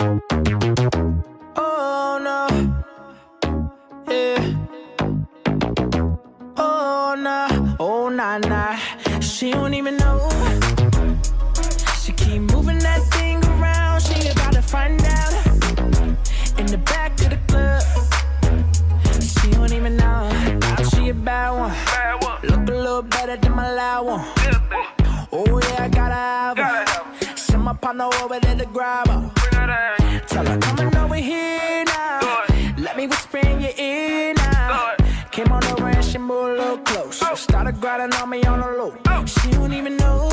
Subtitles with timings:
[0.00, 0.14] Oh
[2.22, 2.46] no.
[4.08, 4.54] Yeah.
[6.56, 7.76] Oh nah.
[7.80, 8.76] Oh nah nah.
[9.18, 10.28] She don't even know.
[12.00, 14.00] She keep moving that thing around.
[14.02, 15.32] She about to find out.
[16.58, 17.82] In the back of the club.
[19.20, 20.30] She don't even know.
[20.60, 21.74] Now she a bad one.
[22.44, 24.24] Look a little better than my loud one.
[25.32, 26.84] Oh yeah, I gotta have her.
[27.34, 29.07] Send my partner over there to grab
[37.80, 39.24] grinding on me on the low.
[39.24, 40.28] She don't even know.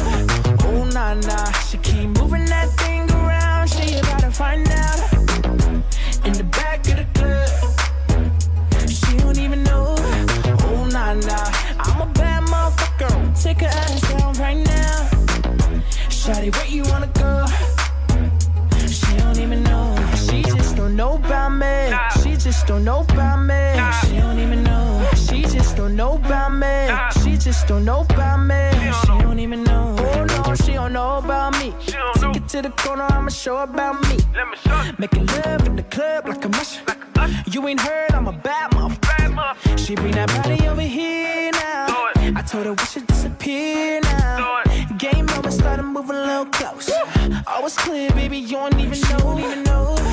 [0.63, 1.51] Oh nah nah.
[1.67, 3.69] She keep moving that thing around.
[3.69, 5.13] She about to find out.
[6.25, 8.89] In the back of the club.
[8.89, 9.95] She don't even know.
[10.67, 11.49] Oh nah nah.
[11.79, 13.41] I'm a bad motherfucker.
[13.41, 15.09] Take her ass down right now.
[16.09, 17.45] Shawty, where you wanna go?
[18.87, 19.95] She don't even know.
[20.15, 21.93] She just don't know about me.
[22.21, 23.34] She just don't know about
[25.95, 27.21] don't know about me.
[27.23, 28.69] She just don't know about me.
[29.01, 29.95] She don't even know.
[29.97, 31.73] Oh no, she don't know about me.
[32.15, 34.17] Take it to the corner, I'ma show about me.
[34.97, 36.79] Making love in the club like a mush.
[37.49, 38.97] You ain't heard, I'm a bad mother.
[39.77, 41.85] She bring that body over here now.
[42.35, 44.63] I told her we should disappear now.
[44.97, 46.91] Game over, started moving a little close.
[47.47, 49.39] All was clear, baby, you don't even know.
[49.39, 50.04] Even know.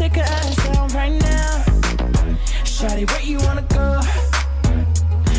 [0.00, 1.62] Take her ass down right now.
[2.64, 4.00] Shawty, where you wanna go?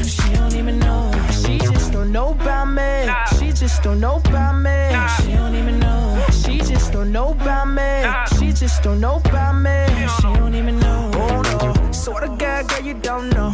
[0.04, 1.12] She don't even know.
[1.32, 3.12] She just don't know about me.
[3.40, 4.78] She just don't know about me.
[5.18, 6.24] She don't even know.
[6.32, 7.90] She just don't know about me.
[8.38, 9.78] She just don't know about me.
[10.18, 11.10] She don't even know.
[11.16, 11.92] Oh no.
[11.92, 13.50] Sort of guy, girl, you don't know.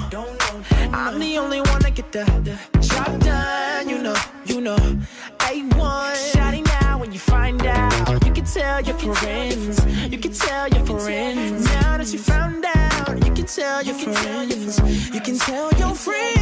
[0.92, 3.88] I'm the only one that get the, the job done.
[3.88, 4.76] You know, you know.
[5.40, 6.37] A1.
[8.68, 9.86] Tell your friends.
[10.12, 11.66] You can tell your friends.
[11.66, 14.80] Now that you found out, you can tell your friends.
[15.14, 16.37] You can tell your friends.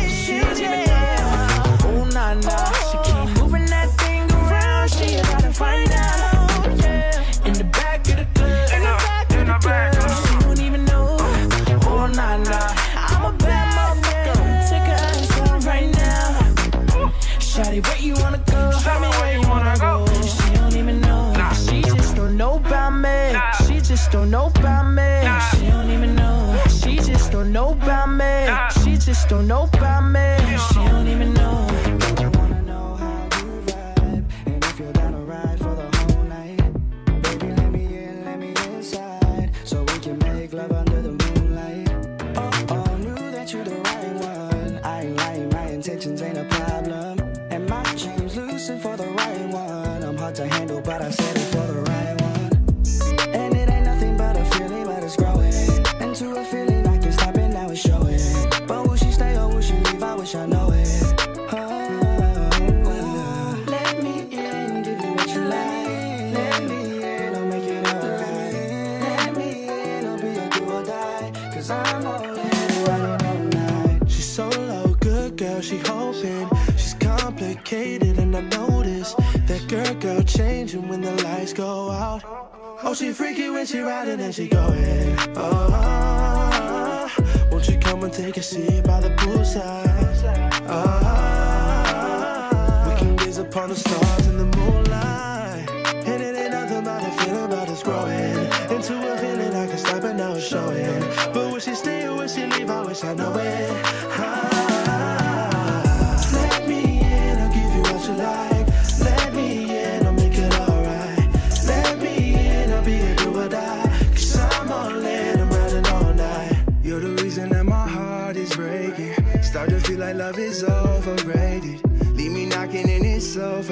[84.26, 84.95] And she going.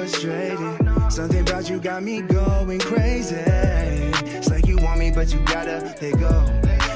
[0.08, 1.10] Frustrating.
[1.10, 3.36] Something about you got me going crazy.
[3.36, 6.44] It's like you want me, but you gotta let go.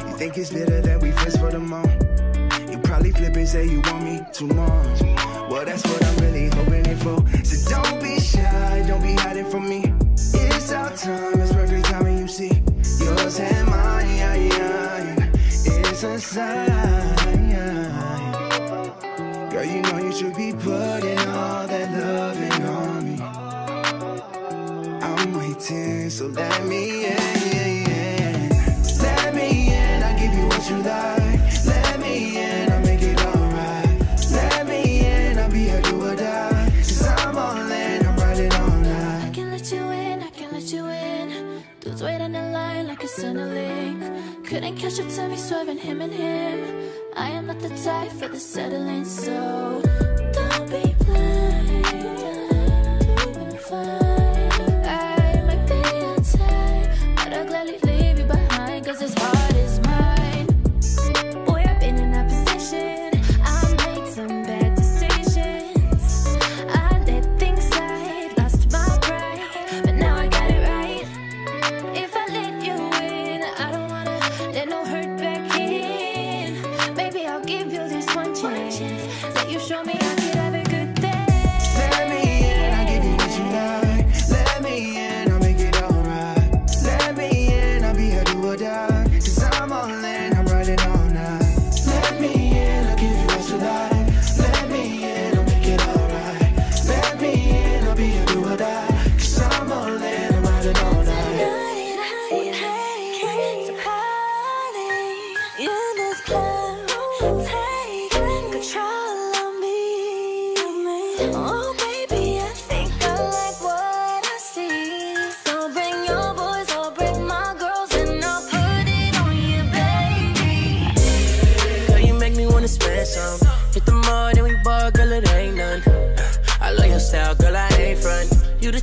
[0.09, 2.03] You think it's better that we friends for the moment.
[2.71, 4.95] You probably flip and say you want me tomorrow.
[5.51, 7.25] Well, that's what I'm really hoping it for.
[7.45, 9.85] So don't be shy, don't be hiding from me.
[10.15, 12.63] It's our time, it's perfect timing, you see.
[13.05, 14.09] Yours and mine,
[15.65, 17.49] it's a sign.
[19.51, 21.18] Girl, you know you should be putting
[25.69, 28.49] so let me in.
[29.03, 31.67] Let me in, I'll give you what you like.
[31.67, 34.31] Let me in, I'll make it alright.
[34.31, 36.73] Let me in, I'll be here, do or die.
[37.19, 39.27] I'm all in, I'm riding all night.
[39.27, 41.63] I can let you in, I can let you in.
[41.81, 44.47] Dudes waiting in line like a Centrelink.
[44.47, 46.91] Couldn't catch up to me, swerving him and him.
[47.15, 49.83] I am not the type for the settling, so.
[50.33, 51.49] Don't be blind.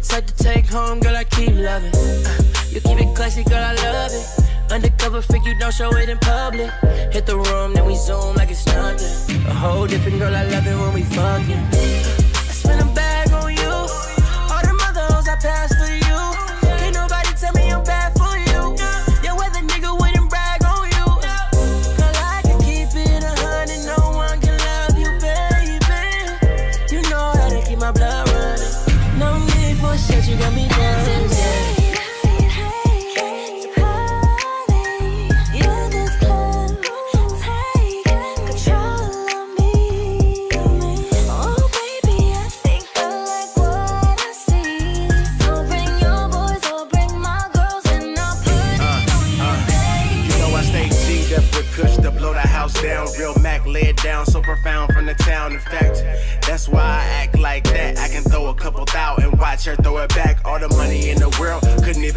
[0.07, 1.92] Type to take home, girl, I keep loving.
[1.94, 2.38] Uh,
[2.69, 4.72] you keep it classy, girl, I love it.
[4.72, 6.72] Undercover freak, you don't show it in public.
[7.12, 9.46] Hit the room, then we zoom like it's nothing.
[9.48, 12.25] A whole different girl, I love it when we fucking.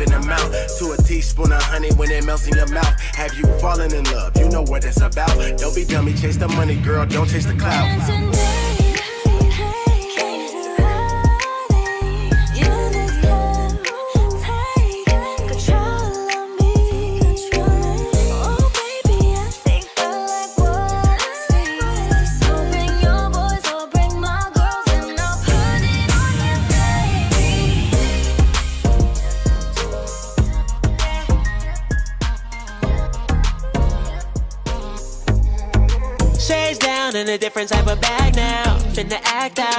[0.01, 3.01] Even amount to a teaspoon of honey when it melts in your mouth.
[3.15, 4.37] Have you fallen in love?
[4.37, 5.37] You know what it's about.
[5.59, 7.05] Don't be dummy, chase the money, girl.
[7.07, 8.78] Don't chase the clout.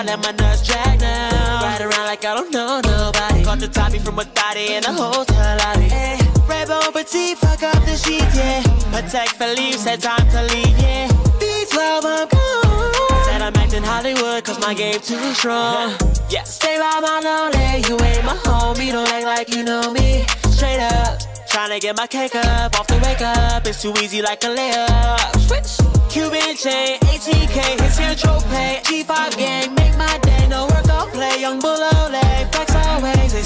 [0.10, 1.62] Let my nuts drag now.
[1.62, 3.44] Ride around like I don't know nobody.
[3.44, 5.88] Caught the toppy from a thotty in a hotel lobby.
[5.88, 6.18] Hey,
[6.48, 8.64] red bone petite, fuck up the sheets, yeah.
[8.94, 11.08] Protect for leave, said time to leave, yeah.
[11.39, 11.78] B12,
[12.16, 13.25] I'm gone.
[13.25, 15.94] Said I'm acting Hollywood, cause my game too strong.
[16.30, 20.24] Yeah, stay by my lonely, you ain't my homie, don't act like you know me.
[20.51, 21.18] Straight up.
[21.50, 23.66] Tryna get my cake up off the wake up.
[23.66, 25.39] It's too easy like a layup.
[25.48, 25.89] Switch.
[26.10, 28.16] Cuban chain, 18K, his here
[28.51, 28.88] pay.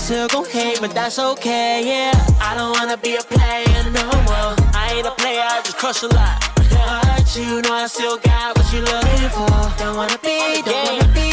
[0.03, 2.12] Still gon' hate, but that's okay, yeah.
[2.41, 4.51] I don't wanna be a player no more.
[4.75, 6.43] I ain't a player, I just crush a lot.
[6.55, 9.55] But you know I still got what you looking for.
[9.79, 11.31] Don't wanna be, don't wanna be.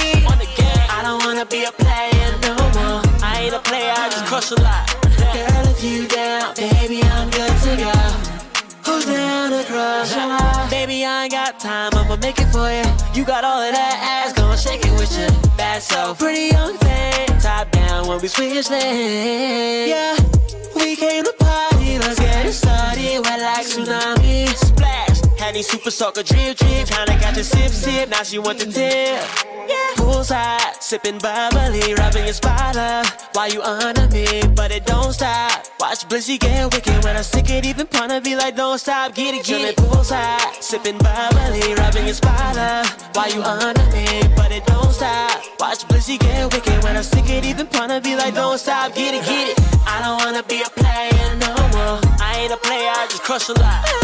[0.97, 3.03] I don't wanna be a player no more.
[3.23, 4.87] I ain't a player, I just crush a lot.
[5.19, 8.00] Girl, if you down, baby, I'm good to go.
[9.11, 10.71] Who's down to crush a?
[10.71, 12.85] Baby, I ain't got time, I'ma make it for you.
[13.13, 15.27] You got all of that ass, gonna shake it with you.
[15.57, 17.27] Bad so pretty young thing.
[17.41, 19.91] Top down when we switch lanes.
[19.91, 20.17] Yeah,
[20.77, 23.25] we came to party, let's get it started.
[23.25, 24.47] Wet like tsunami.
[24.55, 25.10] Splash,
[25.41, 28.67] had these super soaker drip drip, kinda catch a sip sip, now she want the
[28.67, 29.25] tip.
[29.73, 29.91] Yeah.
[29.97, 35.65] Poolside, sipping bubbly, rubbing your spot up while you under me, but it don't stop.
[35.81, 39.35] Watch Blissy get wicked when I stick it, even Punna be like, don't stop, get
[39.35, 39.77] it, get it.
[39.77, 44.07] Poolside, sipping bubbly, rubbing your spot up while you under me,
[44.37, 45.41] but it don't stop.
[45.59, 49.15] Watch Blissy get wicked when I stick it, even Punna be like, don't stop, get
[49.15, 49.59] it, get it.
[49.87, 51.99] I don't wanna be a player no more.
[52.21, 54.00] I ain't a player, I just crush a lot.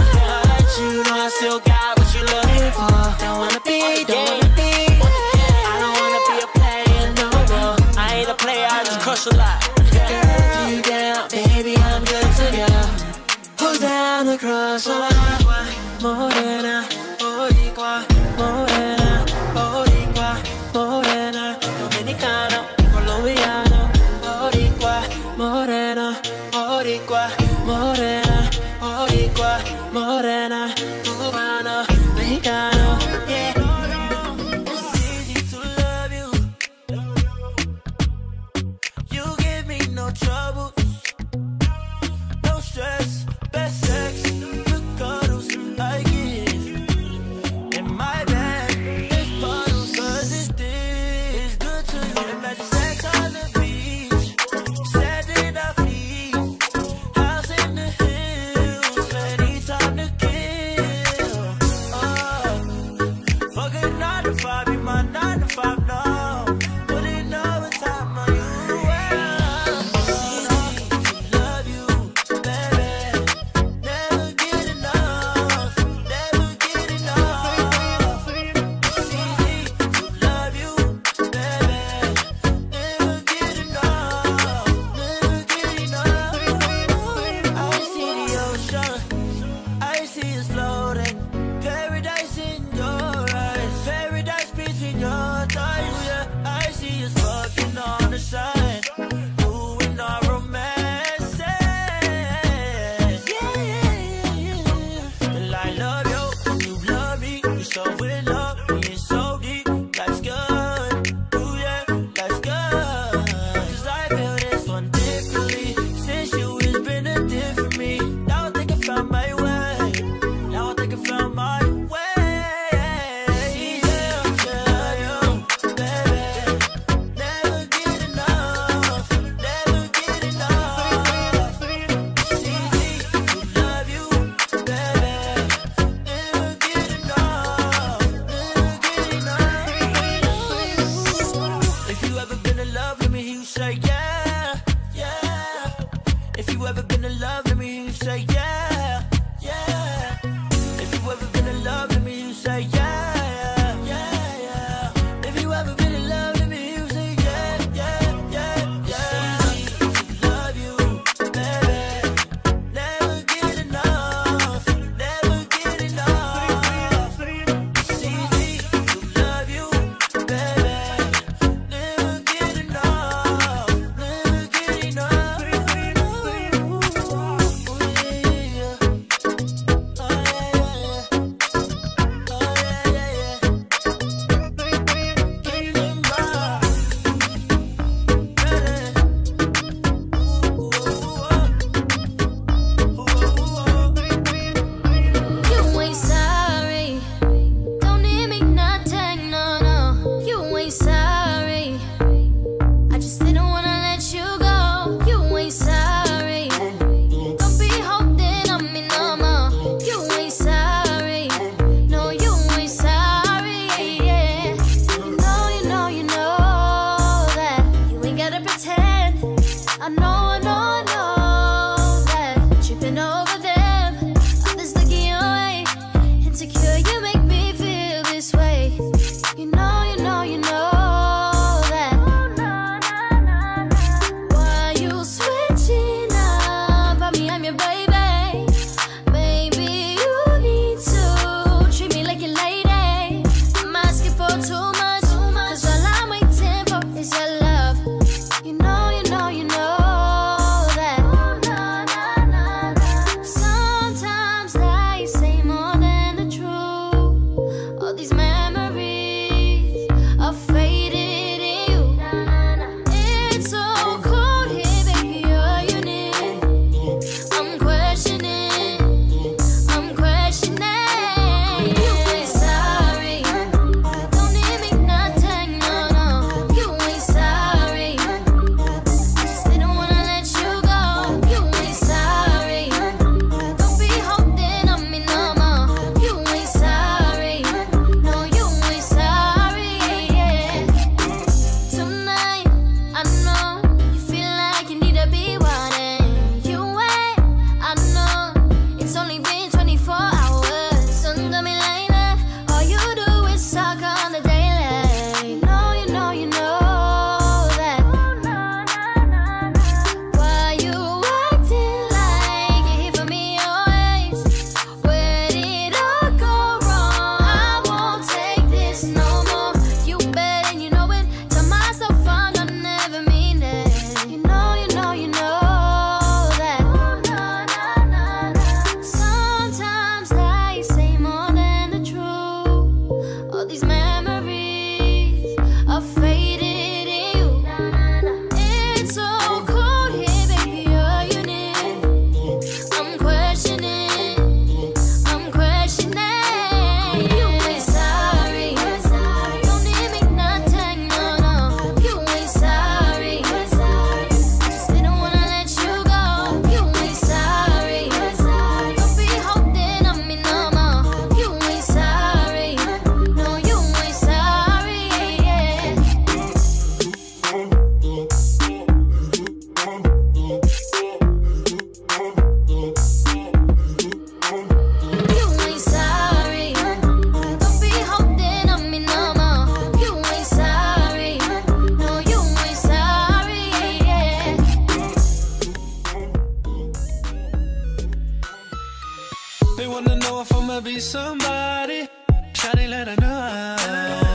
[389.56, 391.88] They wanna know if I'ma be somebody.
[392.34, 394.05] Shawty let her know.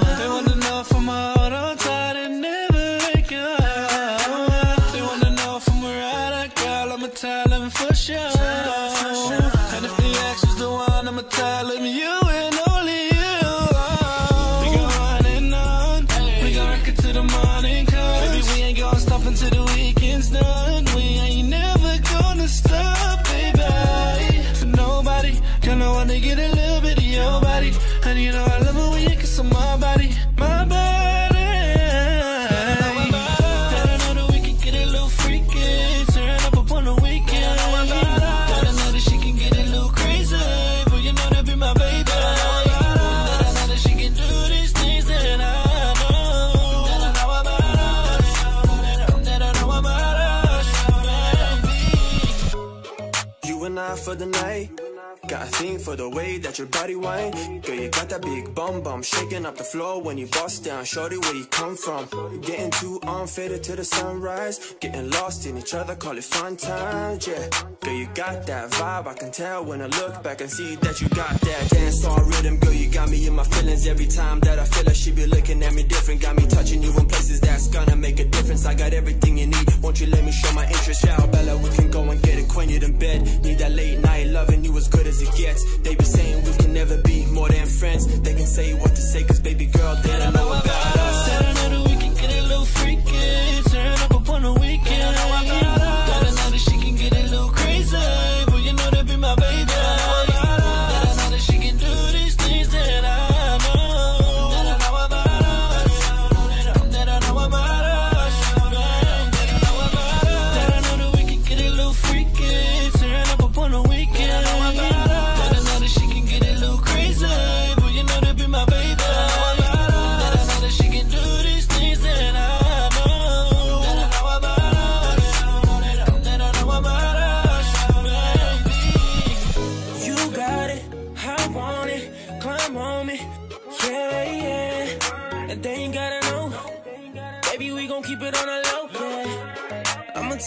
[56.32, 57.32] Way that your body whine.
[57.62, 60.84] Girl, you got that big bum bum shaking up the floor when you bust down.
[60.86, 62.04] Shorty, where you come from?
[62.42, 64.76] Getting too on, faded to the sunrise.
[64.80, 67.50] Getting lost in each other, call it fun times, yeah.
[67.82, 71.02] Girl, you got that vibe, I can tell when I look back and see that
[71.02, 72.58] you got that dance all rhythm.
[72.58, 74.94] Girl, you got me in my feelings every time that I feel her.
[74.94, 78.20] She be looking at me different, got me touching you in places that's gonna make
[78.20, 78.66] a difference.
[78.66, 79.68] I got everything you need.
[79.82, 81.04] Won't you let me show my interest?
[81.04, 83.20] Yeah, Bella, we can go and get acquainted in bed.
[83.44, 85.62] Need that late night loving you as good as it gets.
[85.80, 88.08] They be saying we can never be more than friends.
[88.22, 91.91] They can say what to say, cause baby girl, they don't know about us.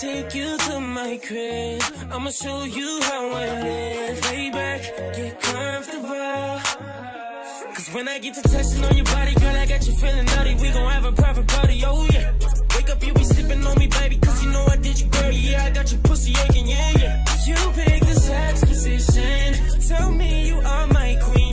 [0.00, 4.24] Take you to my crib, I'ma show you how I live.
[4.30, 4.82] Lay back,
[5.14, 6.60] get comfortable.
[7.74, 10.54] Cause when I get to touching on your body, girl, I got you feeling naughty.
[10.56, 12.32] We gon' have a private party, oh yeah.
[12.74, 15.30] Wake up, you be sleeping on me, baby, cause you know I did you, girl.
[15.30, 17.24] Yeah, I got your pussy aching, yeah, yeah.
[17.46, 19.80] You pick the sex position.
[19.88, 21.43] Tell me you are my queen,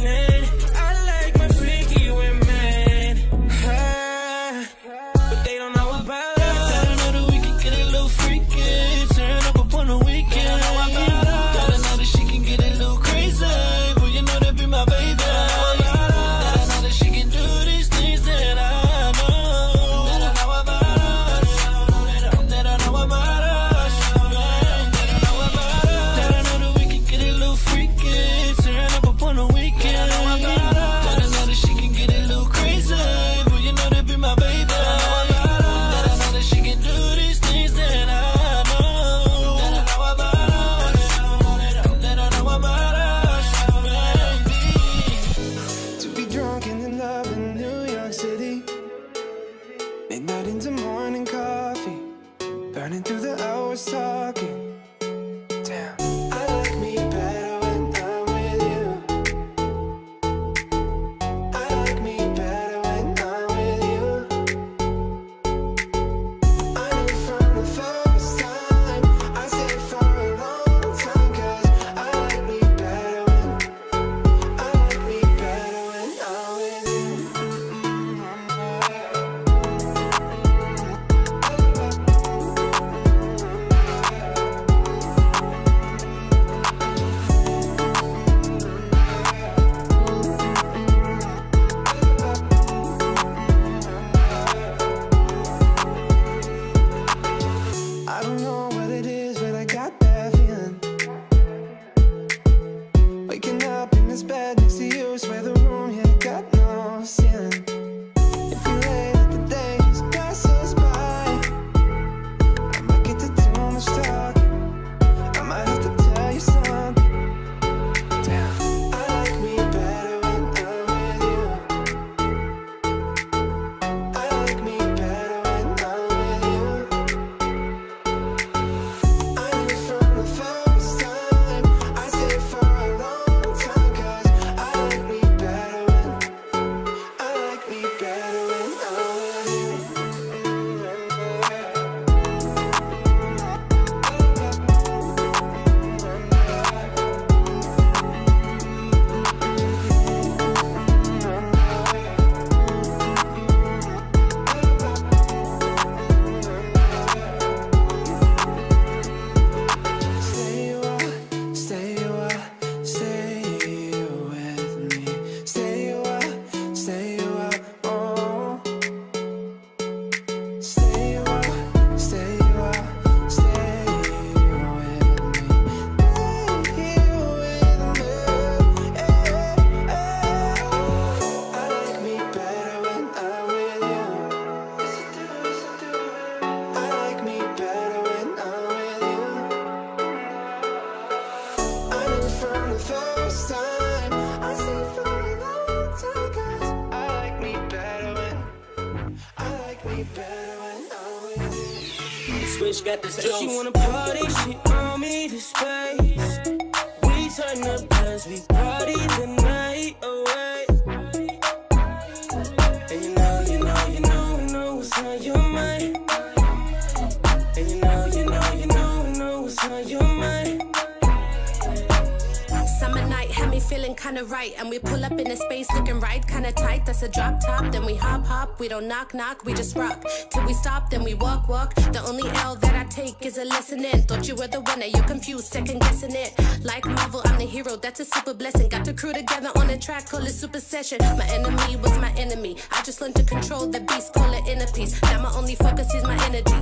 [226.31, 226.85] kinda tight.
[226.85, 227.71] That's a drop top.
[227.71, 228.59] Then we hop, hop.
[228.59, 229.43] We don't knock, knock.
[229.45, 230.03] We just rock.
[230.31, 231.75] Till we stop, then we walk, walk.
[231.75, 234.03] The only L that I take is a lesson in.
[234.03, 236.31] Thought you were the winner, you're confused, second guessing it.
[236.63, 237.75] Like Marvel, I'm the hero.
[237.75, 238.69] That's a super blessing.
[238.69, 240.99] Got the crew together on a track, call it super session.
[241.01, 242.57] My enemy was my enemy.
[242.71, 245.01] I just learned to control the beast, call it inner peace.
[245.03, 246.61] Now my only focus is my energy.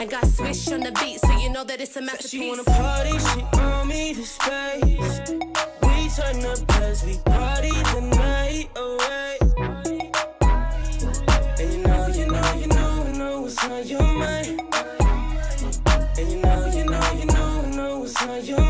[0.00, 2.30] And got swish on the beat, so you know that it's a masterpiece.
[2.30, 5.67] She wanna party, she on me to space.
[6.18, 9.38] Turn up cause we party the night away.
[11.60, 14.60] And you know, you know, you know, you know what's on your mind.
[16.18, 18.67] And you know, you know, you know, you know what's on your mind.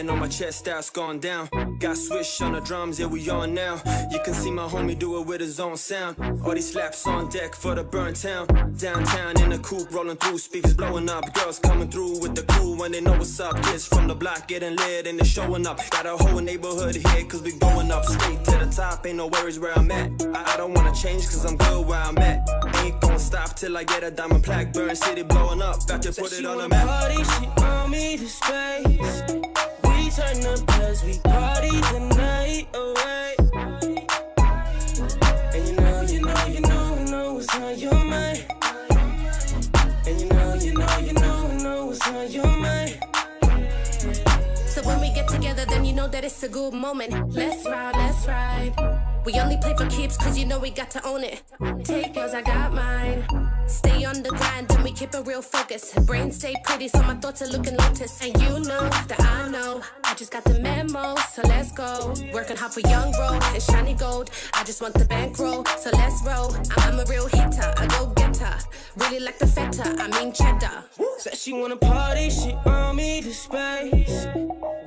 [0.00, 1.50] Command on my chest, that's gone down.
[1.78, 3.82] Got swish on the drums, yeah, we on now.
[4.10, 6.16] You can see my homie do it with his own sound.
[6.42, 8.46] All these slaps on deck for the burn town.
[8.78, 11.34] Downtown in the coupe, rolling through, speakers blowing up.
[11.34, 13.62] Girls coming through with the crew when they know what's up.
[13.64, 15.78] Kids from the block getting lit and they showing up.
[15.90, 19.04] Got a whole neighborhood here, cause we going up straight to the top.
[19.04, 20.10] Ain't no worries where I'm at.
[20.34, 22.48] I, I don't wanna change, cause I'm good where I'm at.
[22.76, 24.72] Ain't gonna stop till I get a diamond plaque.
[24.72, 26.86] Burn City blowing up, got to put it on the map.
[26.86, 29.69] party, she on me to space.
[30.20, 31.70] Turn up cause we party
[32.74, 33.36] away.
[35.54, 38.44] And you know, you know, you know, you know what's on your mind.
[40.06, 42.98] And you know, you know, you know, you know what's on your mind.
[44.66, 47.32] So when we get together, then you know that it's a good moment.
[47.32, 49.09] Let's ride, let's ride.
[49.24, 51.42] We only play for keeps, cause you know we got to own it.
[51.84, 53.24] Take yours, I got mine.
[53.66, 55.92] Stay on the grind, and we keep a real focus.
[56.06, 58.20] Brain stay pretty, so my thoughts are looking lotus.
[58.22, 59.82] And you know that I know.
[60.04, 62.14] I just got the memo, so let's go.
[62.32, 64.30] Working hard for young bro and shiny gold.
[64.54, 66.56] I just want the bankroll, so let's roll.
[66.78, 68.58] I'm, a real hitter, a go getter.
[68.96, 70.84] Really like the feta, I mean cheddar.
[71.18, 74.26] Said she wanna party, she on me to space.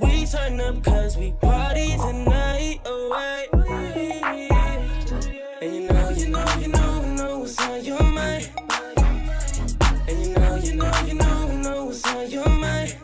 [0.02, 3.48] We turn up cause we party the night away.
[5.62, 8.50] And you know, you know, you know, you know what's on your mind.
[10.08, 12.96] And you know, you know, you know, you know what's on your mind.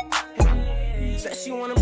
[1.18, 1.80] Said she wanna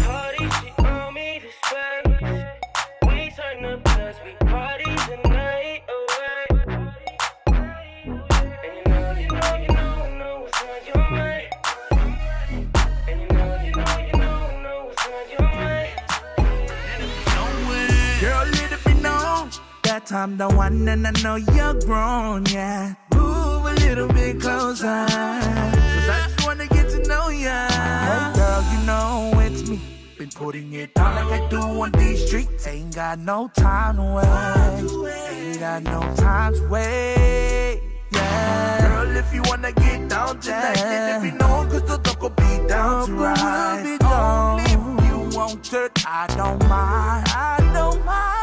[20.11, 22.93] I'm the one and I know you're grown, yeah.
[23.13, 24.83] Move a little bit closer.
[24.83, 27.67] Cause I just wanna get to know ya.
[27.67, 29.81] Hey girl, you know it's me.
[30.17, 32.65] Been putting it down like I do on these streets.
[32.67, 34.95] Ain't got no time to waste.
[35.29, 37.81] Ain't got no time to wait.
[38.11, 38.87] Yeah.
[38.87, 42.29] Girl, if you wanna get down tonight, let it be known cause the dog will
[42.29, 43.97] be down to ride.
[44.03, 44.71] Only if
[45.09, 47.27] you want it, I don't mind.
[47.27, 48.37] I don't mind,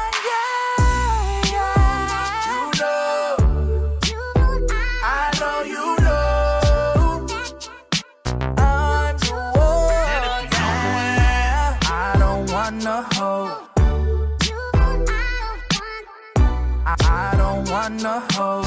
[17.74, 18.66] Wanna hold.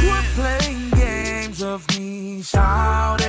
[0.00, 3.26] Quit playing games of me shouting.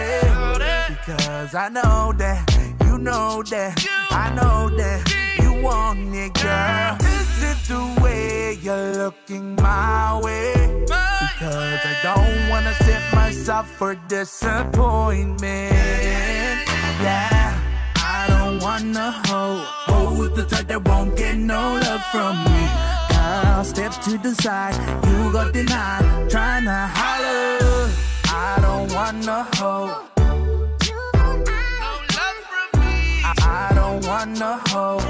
[0.87, 2.49] Because I know that,
[2.85, 5.03] you know that, I know that
[5.37, 6.95] you want it, girl.
[7.01, 10.53] Is it the way you're looking my way?
[10.85, 15.73] Because I don't wanna set myself for disappointment.
[17.03, 17.36] Yeah,
[18.57, 22.67] Don't wanna hold, hold the type that won't get no love from me.
[23.13, 24.73] Girl, step to the side,
[25.05, 27.91] you got denied, tryna holler.
[28.25, 29.91] I don't wanna hold.
[33.23, 35.03] I, I don't wanna hold.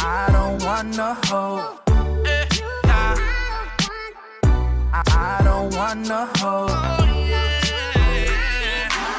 [0.00, 1.62] I don't wanna hold.
[5.14, 7.21] I don't wanna hold.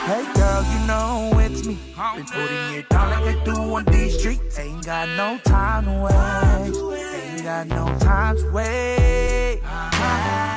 [0.05, 1.77] Hey girl, you know it's me.
[1.95, 4.59] Been putting it down like I do on these streets.
[4.59, 6.77] Ain't got no time to waste.
[6.77, 9.61] Ain't got no time to wait.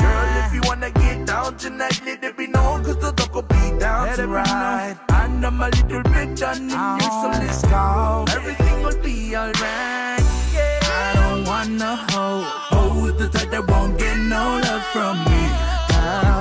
[0.00, 3.42] Girl, if you wanna get down tonight, let it be known, cause the dog will
[3.42, 4.98] be down let to ride.
[5.10, 6.96] I know my little bit done in oh.
[6.96, 8.24] you, so let's go.
[8.34, 10.24] Everything will be alright.
[10.52, 10.80] Yeah.
[10.82, 15.45] I don't wanna hold, hold the type that won't get no love from me.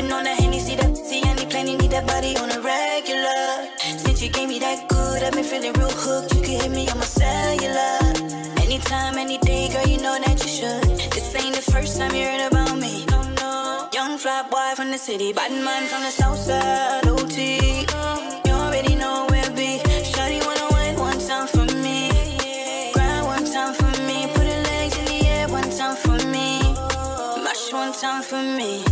[0.00, 3.68] Sipping on that Henny, see that see any plan, need that body on a regular.
[3.98, 6.34] Since you gave me that good, I've been feeling real hooked.
[6.34, 8.00] You can hit me on my cellular.
[8.64, 11.12] Anytime, any day, girl, you know that you should.
[11.12, 13.04] This ain't the first time you heard about me.
[13.10, 13.90] No, no.
[13.92, 17.84] Young fly boy from the city, bad man from the south side, OT.
[18.46, 19.84] You already know where be.
[19.84, 22.08] Shawty wanna wine one time for me.
[23.34, 24.32] One time for me.
[24.32, 26.48] Put her legs in the air one time for me.
[27.44, 28.82] Mash one time for me.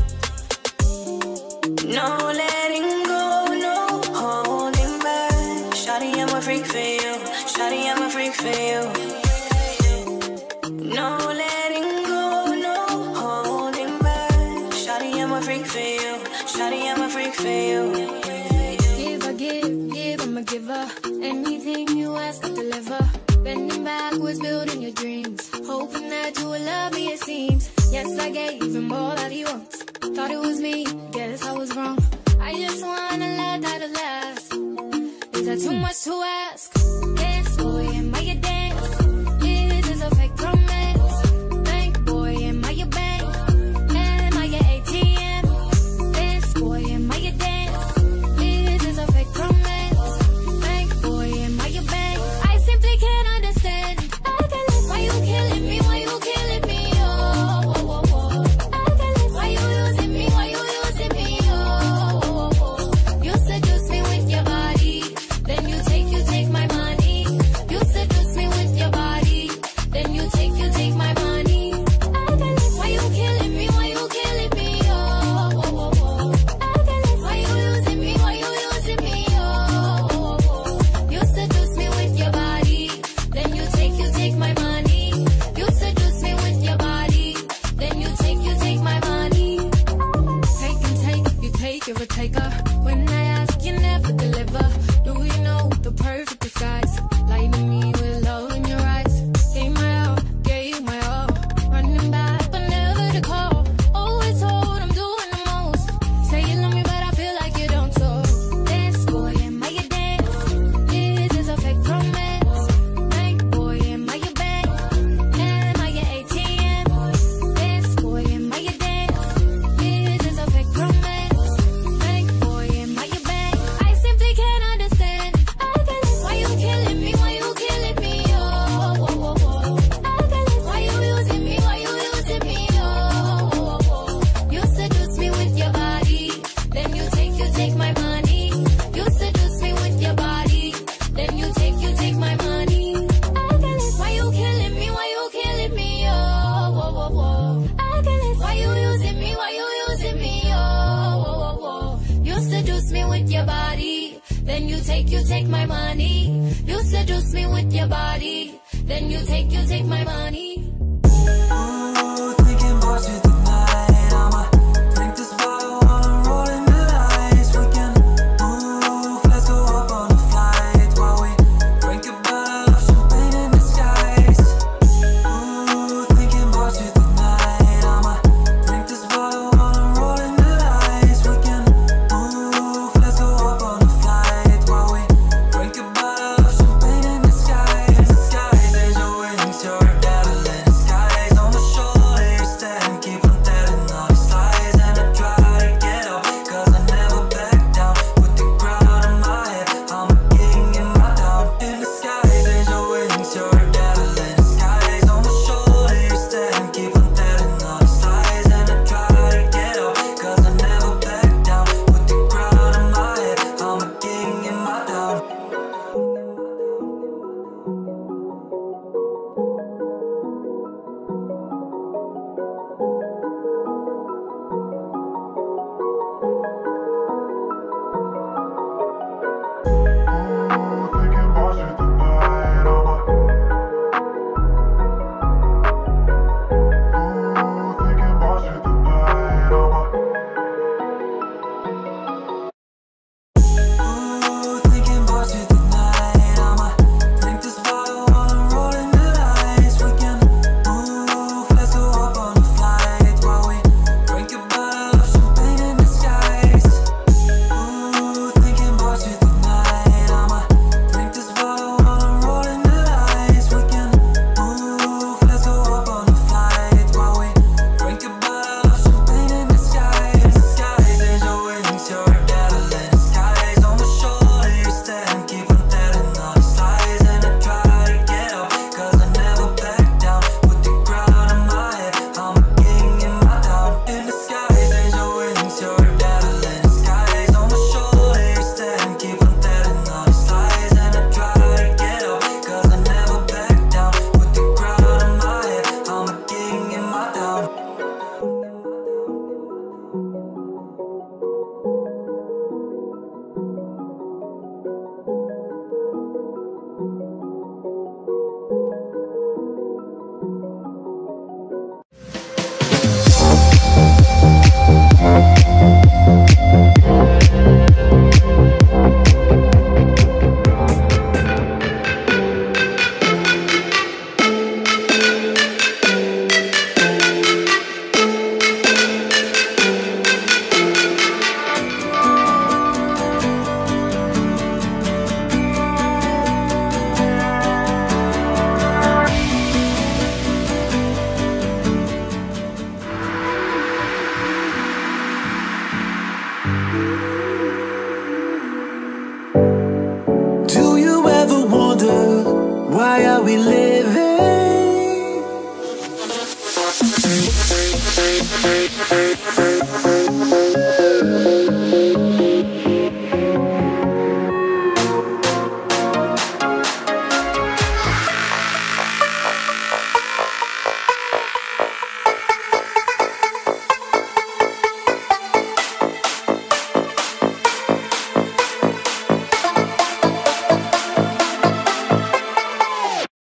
[1.99, 2.11] No
[2.43, 3.23] letting go,
[3.67, 3.77] no
[4.23, 5.33] holding back.
[5.83, 7.15] Shawty, I'm a freak for you.
[7.53, 8.83] Shawty, I'm a freak for you.
[10.97, 11.09] No
[11.43, 12.23] letting go,
[12.67, 12.77] no
[13.21, 14.31] holding back.
[14.83, 16.15] Shawty, I'm a freak for you.
[16.55, 17.83] Shawty, I'm a freak for you.
[19.01, 20.85] Give, I give, give, I'm a giver.
[21.21, 23.01] Anything you ask, I deliver.
[23.43, 25.51] Bending backwards, building your dreams.
[25.67, 27.69] Hoping that you will love me, it seems.
[27.91, 29.83] Yes, I gave him all that he wants.
[30.15, 31.08] Thought it was me
[36.05, 36.68] who asks.